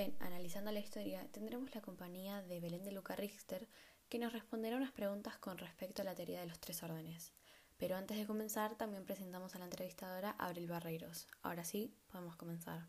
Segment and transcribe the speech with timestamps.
[0.00, 3.68] en Analizando la Historia tendremos la compañía de Belén de Luca Richter
[4.08, 7.32] que nos responderá unas preguntas con respecto a la teoría de los tres órdenes.
[7.76, 11.28] Pero antes de comenzar también presentamos a la entrevistadora Abril Barreiros.
[11.42, 12.86] Ahora sí, podemos comenzar.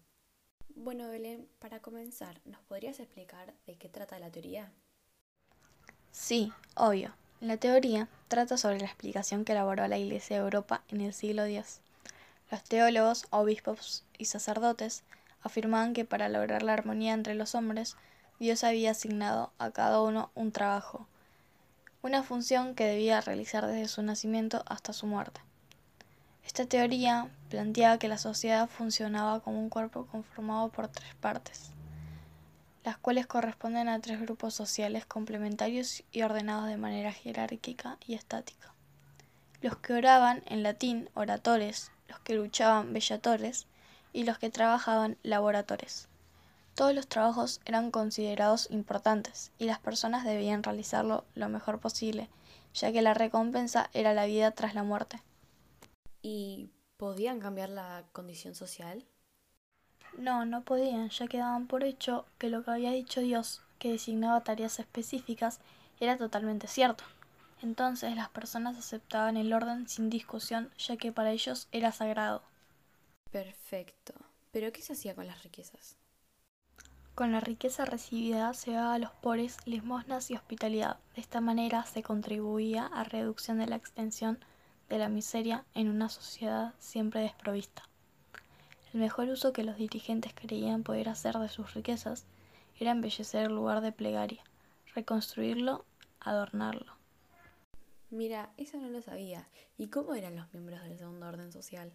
[0.74, 4.72] Bueno, Belén, para comenzar, ¿nos podrías explicar de qué trata la teoría?
[6.12, 7.14] Sí, obvio.
[7.42, 11.44] La teoría trata sobre la explicación que elaboró la Iglesia de Europa en el siglo
[11.44, 11.82] X.
[12.50, 15.04] Los teólogos, obispos y sacerdotes
[15.44, 17.98] afirmaban que para lograr la armonía entre los hombres,
[18.40, 21.08] Dios había asignado a cada uno un trabajo,
[22.02, 25.42] una función que debía realizar desde su nacimiento hasta su muerte.
[26.44, 31.70] Esta teoría planteaba que la sociedad funcionaba como un cuerpo conformado por tres partes,
[32.84, 38.74] las cuales corresponden a tres grupos sociales complementarios y ordenados de manera jerárquica y estática.
[39.62, 43.68] Los que oraban, en latín, oratores, los que luchaban, bellatores,
[44.14, 46.08] y los que trabajaban laboratorios.
[46.76, 52.30] Todos los trabajos eran considerados importantes y las personas debían realizarlo lo mejor posible,
[52.74, 55.22] ya que la recompensa era la vida tras la muerte.
[56.22, 59.04] ¿Y podían cambiar la condición social?
[60.18, 63.92] No, no podían, ya que daban por hecho que lo que había dicho Dios, que
[63.92, 65.60] designaba tareas específicas,
[66.00, 67.04] era totalmente cierto.
[67.62, 72.42] Entonces las personas aceptaban el orden sin discusión, ya que para ellos era sagrado.
[73.32, 74.14] Perfecto.
[74.52, 75.98] ¿Pero qué se hacía con las riquezas?
[77.16, 80.98] Con la riqueza recibida se daba a los pobres limosnas y hospitalidad.
[81.16, 84.40] De esta manera se contribuía a reducción de la extensión
[84.90, 87.88] de la miseria en una sociedad siempre desprovista.
[88.94, 92.26] El mejor uso que los dirigentes creían poder hacer de sus riquezas
[92.78, 94.44] era embellecer el lugar de plegaria,
[94.94, 95.86] reconstruirlo,
[96.20, 96.94] adornarlo.
[98.10, 99.48] Mira, eso no lo sabía.
[99.78, 101.94] ¿Y cómo eran los miembros del segundo orden social?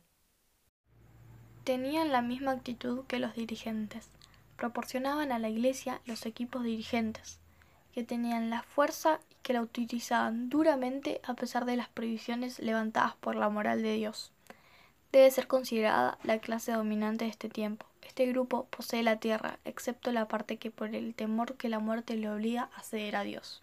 [1.66, 4.08] Tenían la misma actitud que los dirigentes.
[4.56, 7.40] Proporcionaban a la Iglesia los equipos dirigentes,
[7.92, 13.16] que tenían la fuerza y que la utilizaban duramente a pesar de las prohibiciones levantadas
[13.16, 14.30] por la moral de Dios.
[15.10, 17.84] Debe ser considerada la clase dominante de este tiempo.
[18.06, 22.14] Este grupo posee la tierra, excepto la parte que por el temor que la muerte
[22.14, 23.60] le obliga a ceder a Dios.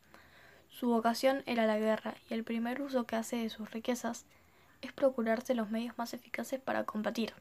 [0.69, 4.25] Su vocación era la guerra, y el primer uso que hace de sus riquezas
[4.81, 7.33] es procurarse los medios más eficaces para combatir.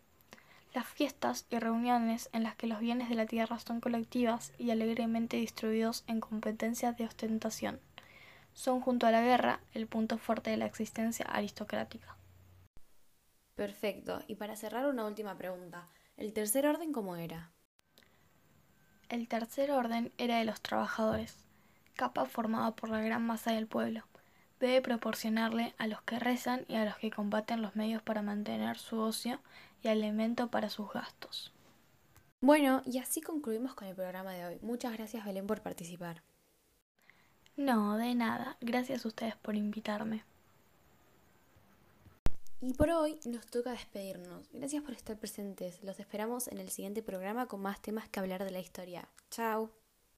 [0.75, 4.71] Las fiestas y reuniones en las que los bienes de la tierra son colectivas y
[4.71, 7.81] alegremente distribuidos en competencias de ostentación
[8.55, 12.17] son junto a la guerra el punto fuerte de la existencia aristocrática.
[13.55, 14.23] Perfecto.
[14.27, 15.89] Y para cerrar una última pregunta.
[16.17, 17.51] ¿El tercer orden cómo era?
[19.09, 21.37] El tercer orden era de los trabajadores,
[21.95, 24.05] capa formada por la gran masa del pueblo.
[24.63, 28.79] Debe proporcionarle a los que rezan y a los que combaten los medios para mantener
[28.79, 29.41] su ocio
[29.83, 31.53] y alimento para sus gastos.
[32.41, 34.59] Bueno, y así concluimos con el programa de hoy.
[34.63, 36.23] Muchas gracias Belén por participar.
[37.57, 38.57] No, de nada.
[38.61, 40.23] Gracias a ustedes por invitarme.
[42.61, 44.49] Y por hoy nos toca despedirnos.
[44.53, 45.83] Gracias por estar presentes.
[45.83, 49.09] Los esperamos en el siguiente programa con más temas que hablar de la historia.
[49.29, 49.82] Chao.